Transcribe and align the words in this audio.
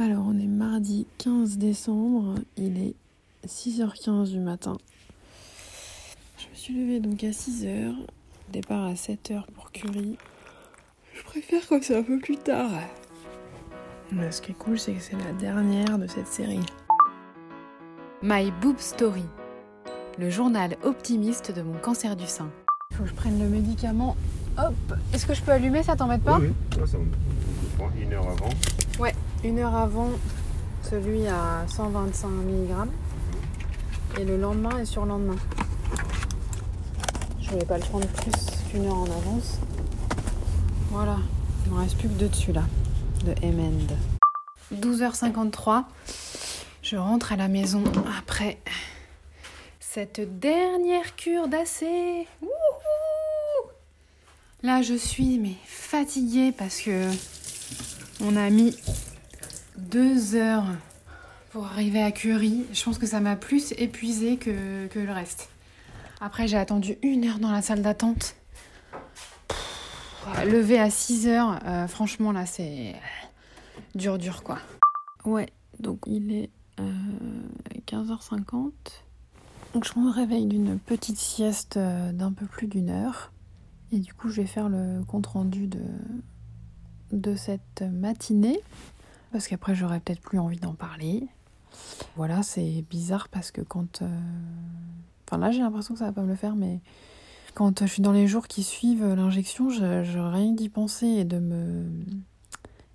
Alors, 0.00 0.26
on 0.28 0.38
est 0.38 0.46
mardi 0.46 1.08
15 1.18 1.58
décembre, 1.58 2.36
il 2.56 2.78
est 2.78 2.94
6h15 3.48 4.30
du 4.30 4.38
matin. 4.38 4.76
Je 6.38 6.48
me 6.48 6.54
suis 6.54 6.72
levée 6.72 7.00
donc 7.00 7.24
à 7.24 7.30
6h, 7.30 7.96
départ 8.52 8.84
à 8.84 8.92
7h 8.94 9.42
pour 9.56 9.72
Curie. 9.72 10.16
Je 11.14 11.22
préfère 11.24 11.66
quand 11.68 11.82
c'est 11.82 11.96
un 11.96 12.04
peu 12.04 12.20
plus 12.20 12.36
tard. 12.36 12.70
Mais 14.12 14.30
ce 14.30 14.40
qui 14.40 14.52
est 14.52 14.54
cool, 14.54 14.78
c'est 14.78 14.92
que 14.92 15.00
c'est 15.00 15.16
la 15.16 15.32
dernière 15.32 15.98
de 15.98 16.06
cette 16.06 16.28
série. 16.28 16.64
My 18.22 18.52
Boob 18.62 18.78
Story, 18.78 19.24
le 20.16 20.30
journal 20.30 20.76
optimiste 20.84 21.50
de 21.50 21.62
mon 21.62 21.76
cancer 21.80 22.14
du 22.14 22.28
sein. 22.28 22.48
Il 22.92 22.98
faut 22.98 23.02
que 23.02 23.08
je 23.08 23.14
prenne 23.14 23.40
le 23.40 23.48
médicament. 23.48 24.16
Hop 24.58 24.74
Est-ce 25.12 25.26
que 25.26 25.34
je 25.34 25.42
peux 25.42 25.50
allumer, 25.50 25.82
ça 25.82 25.96
t'embête 25.96 26.22
pas? 26.22 26.38
Oui, 26.38 26.52
oui. 26.76 26.86
ça, 26.86 26.98
on 26.98 27.76
prend 27.76 27.90
une 28.00 28.12
heure 28.12 28.28
avant. 28.28 28.50
Ouais, 29.00 29.14
une 29.44 29.58
heure 29.58 29.74
avant, 29.74 30.10
celui 30.82 31.26
à 31.26 31.64
125 31.68 32.28
mg. 32.28 32.88
Et 34.18 34.24
le 34.24 34.36
lendemain 34.36 34.78
et 34.78 34.84
sur 34.84 35.04
lendemain. 35.04 35.36
Je 37.40 37.50
voulais 37.50 37.64
pas 37.64 37.78
le 37.78 37.84
prendre 37.84 38.06
plus 38.08 38.32
qu'une 38.70 38.86
heure 38.86 38.98
en 38.98 39.04
avance. 39.04 39.58
Voilà, 40.90 41.18
il 41.64 41.72
me 41.72 41.78
reste 41.78 41.96
plus 41.98 42.08
que 42.08 42.14
deux 42.14 42.28
dessus 42.28 42.52
là, 42.52 42.64
de 43.24 43.34
Emend. 43.42 43.86
12h53, 44.74 45.84
je 46.82 46.96
rentre 46.96 47.32
à 47.32 47.36
la 47.36 47.48
maison 47.48 47.84
après 48.18 48.58
cette 49.78 50.38
dernière 50.38 51.16
cure 51.16 51.48
d'AC. 51.48 51.84
Là, 54.62 54.82
je 54.82 54.94
suis 54.94 55.38
mais 55.38 55.54
fatiguée 55.64 56.52
parce 56.52 56.80
que 56.80 57.08
on 58.20 58.36
a 58.36 58.50
mis 58.50 58.76
deux 59.78 60.34
heures 60.34 60.66
pour 61.50 61.66
arriver 61.66 62.02
à 62.02 62.12
Curie. 62.12 62.66
Je 62.72 62.84
pense 62.84 62.98
que 62.98 63.06
ça 63.06 63.20
m'a 63.20 63.36
plus 63.36 63.72
épuisé 63.78 64.36
que, 64.36 64.86
que 64.88 64.98
le 64.98 65.12
reste. 65.12 65.48
Après, 66.20 66.48
j'ai 66.48 66.56
attendu 66.56 66.98
une 67.02 67.24
heure 67.26 67.38
dans 67.38 67.50
la 67.50 67.62
salle 67.62 67.82
d'attente. 67.82 68.34
Lever 70.44 70.78
à 70.78 70.90
6 70.90 71.26
heures, 71.28 71.58
euh, 71.64 71.86
franchement, 71.88 72.32
là, 72.32 72.44
c'est 72.44 72.94
dur, 73.94 74.18
dur, 74.18 74.42
quoi. 74.42 74.58
Ouais, 75.24 75.48
donc 75.80 76.00
il 76.06 76.32
est 76.32 76.50
euh, 76.80 76.92
15h50. 77.86 78.72
Donc 79.74 79.84
je 79.84 79.98
me 79.98 80.10
réveille 80.10 80.46
d'une 80.46 80.78
petite 80.78 81.18
sieste 81.18 81.76
euh, 81.76 82.12
d'un 82.12 82.32
peu 82.32 82.46
plus 82.46 82.66
d'une 82.66 82.90
heure. 82.90 83.32
Et 83.90 84.00
du 84.00 84.12
coup, 84.12 84.28
je 84.28 84.42
vais 84.42 84.46
faire 84.46 84.68
le 84.68 85.02
compte 85.04 85.26
rendu 85.26 85.66
de, 85.66 85.80
de 87.12 87.34
cette 87.36 87.82
matinée. 87.82 88.60
Parce 89.32 89.46
qu'après, 89.48 89.74
j'aurais 89.74 90.00
peut-être 90.00 90.20
plus 90.20 90.38
envie 90.38 90.58
d'en 90.58 90.74
parler. 90.74 91.26
Voilà, 92.16 92.42
c'est 92.42 92.84
bizarre 92.90 93.28
parce 93.28 93.50
que 93.50 93.60
quand. 93.60 94.02
euh, 94.02 94.08
Enfin 95.30 95.36
là, 95.38 95.50
j'ai 95.50 95.60
l'impression 95.60 95.92
que 95.92 95.98
ça 96.00 96.06
va 96.06 96.12
pas 96.12 96.22
me 96.22 96.28
le 96.28 96.34
faire, 96.34 96.56
mais 96.56 96.80
quand 97.54 97.80
je 97.82 97.92
suis 97.92 98.00
dans 98.00 98.12
les 98.12 98.26
jours 98.26 98.48
qui 98.48 98.62
suivent 98.62 99.04
l'injection, 99.14 99.68
je, 99.68 100.02
je 100.02 100.18
rien 100.18 100.52
d'y 100.52 100.70
penser 100.70 101.06
et 101.06 101.24
de 101.24 101.38
me. 101.38 101.84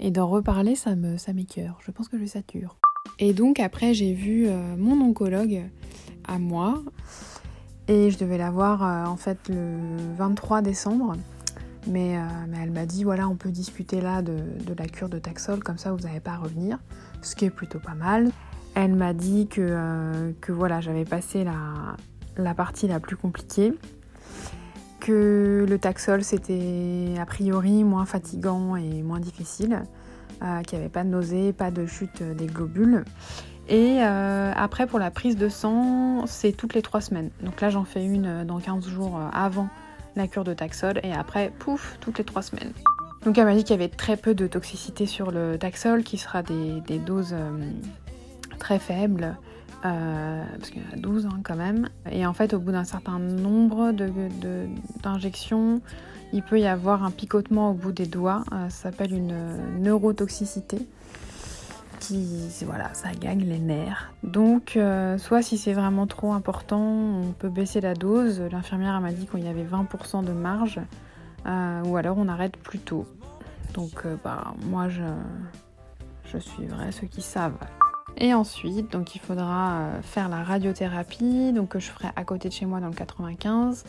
Et 0.00 0.10
d'en 0.10 0.26
reparler, 0.26 0.74
ça 0.74 0.96
me 0.96 1.16
ça 1.18 1.32
m'écœure. 1.32 1.78
Je 1.86 1.92
pense 1.92 2.08
que 2.08 2.18
je 2.18 2.24
sature. 2.26 2.76
Et 3.20 3.32
donc 3.32 3.60
après, 3.60 3.94
j'ai 3.94 4.12
vu 4.12 4.48
euh, 4.48 4.76
mon 4.76 5.00
oncologue 5.00 5.62
à 6.26 6.38
moi. 6.40 6.82
Et 7.88 8.10
je 8.10 8.18
devais 8.18 8.36
la 8.38 8.50
voir 8.50 8.82
euh, 8.82 9.04
en 9.06 9.16
fait 9.16 9.38
le 9.48 9.78
23 10.18 10.60
décembre. 10.62 11.14
Mais, 11.86 12.18
euh, 12.18 12.22
mais 12.48 12.58
elle 12.62 12.72
m'a 12.72 12.86
dit 12.86 13.04
voilà, 13.04 13.28
on 13.28 13.36
peut 13.36 13.50
discuter 13.50 14.00
là 14.00 14.22
de, 14.22 14.34
la 14.76 14.86
cure 14.86 15.08
de 15.08 15.18
Taxol, 15.18 15.62
comme 15.62 15.78
ça 15.78 15.92
vous 15.92 16.00
n'avez 16.00 16.20
pas 16.20 16.32
à 16.32 16.38
revenir. 16.38 16.78
Ce 17.22 17.36
qui 17.36 17.44
est 17.44 17.50
plutôt 17.50 17.78
pas 17.78 17.94
mal. 17.94 18.30
Elle 18.74 18.94
m'a 18.94 19.14
dit 19.14 19.46
que, 19.46 19.62
euh, 19.62 20.32
que 20.40 20.52
voilà, 20.52 20.80
j'avais 20.80 21.04
passé 21.04 21.44
la, 22.36 22.54
partie 22.54 22.88
la 22.88 23.00
plus 23.00 23.16
compliquée. 23.16 23.72
Que 25.00 25.64
le 25.68 25.78
Taxol 25.78 26.24
c'était 26.24 27.14
a 27.20 27.26
priori 27.26 27.84
moins 27.84 28.06
fatigant 28.06 28.76
et 28.76 29.02
moins 29.02 29.20
difficile. 29.20 29.82
euh, 30.42 30.60
qu'il 30.62 30.78
n'y 30.78 30.84
avait 30.84 30.92
pas 30.92 31.04
de 31.04 31.08
nausée, 31.08 31.54
pas 31.54 31.70
de 31.70 31.86
chute 31.86 32.22
des 32.22 32.46
globules. 32.46 33.04
Et 33.68 34.00
après, 34.00 34.86
pour 34.86 35.00
la 35.00 35.10
prise 35.10 35.36
de 35.36 35.48
sang, 35.48 36.24
c'est 36.26 36.52
toutes 36.52 36.74
les 36.74 36.82
trois 36.82 37.00
semaines. 37.00 37.30
Donc 37.42 37.60
là, 37.60 37.68
j'en 37.68 37.84
fais 37.84 38.04
une 38.04 38.44
dans 38.44 38.60
15 38.60 38.86
jours 38.86 39.20
avant 39.32 39.68
la 40.16 40.26
cure 40.26 40.44
de 40.44 40.54
Taxol. 40.54 41.00
Et 41.02 41.12
après, 41.12 41.52
pouf, 41.58 41.96
toutes 42.00 42.18
les 42.18 42.24
trois 42.24 42.42
semaines. 42.42 42.72
Donc 43.24 43.38
elle 43.38 43.44
m'a 43.44 43.54
dit 43.54 43.64
qu'il 43.64 43.72
y 43.72 43.78
avait 43.78 43.88
très 43.88 44.16
peu 44.16 44.34
de 44.34 44.46
toxicité 44.46 45.06
sur 45.06 45.30
le 45.30 45.58
Taxol, 45.58 46.04
qui 46.04 46.18
sera 46.18 46.42
des, 46.42 46.98
doses 46.98 47.34
euh, 47.34 47.70
très 48.58 48.78
faibles. 48.78 49.36
euh, 49.84 50.44
parce 50.58 50.70
qu'il 50.70 50.82
y 50.82 50.84
en 50.86 50.92
a 50.94 50.96
12 50.96 51.26
hein, 51.26 51.40
quand 51.44 51.56
même. 51.56 51.88
Et 52.10 52.26
en 52.26 52.32
fait, 52.32 52.54
au 52.54 52.58
bout 52.58 52.72
d'un 52.72 52.84
certain 52.84 53.18
nombre 53.18 53.92
d'injections, 55.02 55.80
il 56.32 56.42
peut 56.42 56.58
y 56.58 56.66
avoir 56.66 57.04
un 57.04 57.10
picotement 57.10 57.70
au 57.70 57.74
bout 57.74 57.92
des 57.92 58.06
doigts. 58.06 58.44
Euh, 58.52 58.68
ça 58.68 58.90
s'appelle 58.90 59.12
une 59.12 59.34
neurotoxicité 59.80 60.78
qui, 61.98 62.48
voilà, 62.64 62.92
ça 62.94 63.10
gagne 63.12 63.44
les 63.44 63.58
nerfs. 63.58 64.12
Donc, 64.22 64.76
euh, 64.76 65.18
soit 65.18 65.42
si 65.42 65.58
c'est 65.58 65.72
vraiment 65.72 66.06
trop 66.06 66.32
important, 66.32 66.80
on 66.80 67.32
peut 67.32 67.48
baisser 67.48 67.80
la 67.80 67.94
dose. 67.94 68.40
L'infirmière 68.40 69.00
m'a 69.00 69.12
dit 69.12 69.26
qu'il 69.26 69.44
y 69.44 69.48
avait 69.48 69.64
20% 69.64 70.24
de 70.24 70.32
marge, 70.32 70.80
euh, 71.46 71.82
ou 71.84 71.96
alors 71.96 72.18
on 72.18 72.28
arrête 72.28 72.56
plus 72.56 72.78
tôt. 72.78 73.06
Donc, 73.74 74.04
euh, 74.04 74.16
bah, 74.22 74.54
moi, 74.64 74.88
je, 74.88 75.02
je 76.32 76.38
suivrai 76.38 76.92
ceux 76.92 77.06
qui 77.06 77.22
savent. 77.22 77.58
Et 78.18 78.32
ensuite, 78.32 78.90
donc, 78.92 79.14
il 79.14 79.20
faudra 79.20 79.90
faire 80.02 80.28
la 80.28 80.42
radiothérapie, 80.42 81.52
donc 81.52 81.70
que 81.70 81.78
je 81.78 81.90
ferai 81.90 82.08
à 82.16 82.24
côté 82.24 82.48
de 82.48 82.54
chez 82.54 82.64
moi 82.64 82.80
dans 82.80 82.88
le 82.88 82.94
95. 82.94 83.84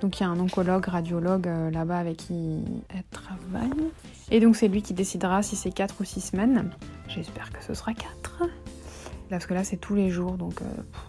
Donc, 0.00 0.20
il 0.20 0.22
y 0.22 0.26
a 0.26 0.28
un 0.28 0.38
oncologue, 0.38 0.86
radiologue 0.86 1.48
euh, 1.48 1.70
là-bas 1.70 1.98
avec 1.98 2.18
qui 2.18 2.64
elle 2.88 3.04
travaille. 3.10 3.90
Et 4.30 4.40
donc 4.40 4.56
c'est 4.56 4.68
lui 4.68 4.82
qui 4.82 4.94
décidera 4.94 5.42
si 5.42 5.56
c'est 5.56 5.70
4 5.70 5.96
ou 6.00 6.04
6 6.04 6.20
semaines. 6.20 6.70
J'espère 7.08 7.52
que 7.52 7.62
ce 7.62 7.74
sera 7.74 7.92
4. 7.92 8.42
Parce 9.30 9.46
que 9.46 9.54
là 9.54 9.64
c'est 9.64 9.76
tous 9.76 9.94
les 9.94 10.10
jours, 10.10 10.32
donc 10.32 10.60
euh, 10.62 10.64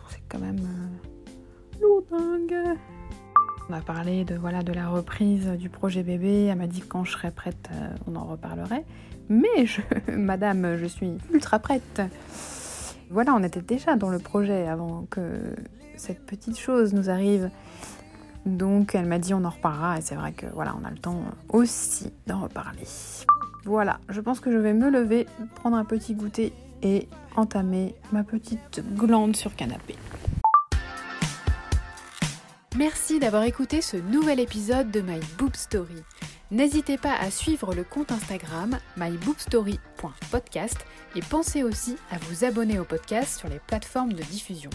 c'est 0.10 0.22
quand 0.30 0.40
même 0.40 0.60
euh, 0.60 1.82
lourdingue. 1.82 2.78
On 3.70 3.74
a 3.74 3.82
parlé 3.82 4.26
de, 4.26 4.36
voilà, 4.36 4.62
de 4.62 4.74
la 4.74 4.90
reprise 4.90 5.48
du 5.48 5.70
projet 5.70 6.04
bébé. 6.04 6.46
Elle 6.46 6.58
m'a 6.58 6.68
dit 6.68 6.82
que 6.82 6.88
quand 6.88 7.04
je 7.04 7.14
serai 7.14 7.32
prête, 7.32 7.70
on 8.08 8.16
en 8.16 8.26
reparlerait. 8.26 8.86
Mais 9.28 9.66
madame, 10.16 10.78
je 10.78 10.86
suis 10.86 11.14
ultra 11.34 11.58
prête. 11.60 12.02
Voilà, 13.10 13.34
on 13.34 13.44
était 13.44 13.62
déjà 13.62 13.96
dans 13.96 14.10
le 14.10 14.20
projet 14.20 14.68
avant 14.68 15.08
que 15.10 15.56
cette 15.96 16.26
petite 16.26 16.60
chose 16.60 16.94
nous 16.94 17.10
arrive. 17.10 17.50
Donc 18.46 18.94
elle 18.94 19.06
m'a 19.06 19.20
dit 19.20 19.34
on 19.34 19.44
en 19.44 19.50
reparlera 19.50 19.98
et 19.98 20.02
c'est 20.02 20.16
vrai 20.16 20.32
que 20.32 20.46
voilà 20.48 20.76
on 20.80 20.86
a 20.86 20.92
le 20.92 20.98
temps 20.98 21.24
aussi 21.50 22.14
d'en 22.28 22.42
reparler. 22.42 22.86
Voilà, 23.66 24.00
je 24.10 24.22
pense 24.22 24.40
que 24.40 24.52
je 24.52 24.58
vais 24.58 24.74
me 24.74 24.90
lever, 24.92 25.26
prendre 25.56 25.76
un 25.76 25.86
petit 25.86 26.14
goûter 26.14 26.54
et 26.84 27.10
entamer 27.36 27.96
ma 28.12 28.24
petite 28.24 28.84
glande 28.96 29.36
sur 29.36 29.56
canapé. 29.56 29.96
Merci 32.78 33.20
d'avoir 33.20 33.44
écouté 33.44 33.82
ce 33.82 33.98
nouvel 33.98 34.40
épisode 34.40 34.92
de 34.92 35.02
My 35.02 35.20
Boob 35.38 35.56
Story. 35.56 36.04
N'hésitez 36.52 36.98
pas 36.98 37.16
à 37.16 37.32
suivre 37.32 37.74
le 37.74 37.84
compte 37.84 38.12
Instagram 38.12 38.78
myboobstory.podcast 38.98 40.86
et 41.16 41.22
pensez 41.22 41.64
aussi 41.64 41.96
à 42.12 42.18
vous 42.20 42.46
abonner 42.46 42.78
au 42.78 42.84
podcast 42.84 43.40
sur 43.40 43.50
les 43.50 43.60
plateformes 43.60 44.14
de 44.14 44.22
diffusion. 44.22 44.70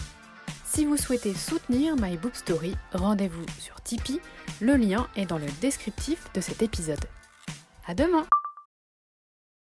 Si 0.73 0.85
vous 0.85 0.95
souhaitez 0.95 1.33
soutenir 1.33 1.97
My 1.97 2.15
Boob 2.15 2.33
Story, 2.33 2.77
rendez-vous 2.93 3.45
sur 3.59 3.81
Tipeee, 3.81 4.21
le 4.61 4.77
lien 4.77 5.09
est 5.17 5.25
dans 5.25 5.37
le 5.37 5.47
descriptif 5.59 6.31
de 6.33 6.39
cet 6.39 6.61
épisode. 6.61 7.03
À 7.85 7.93
demain 7.93 8.25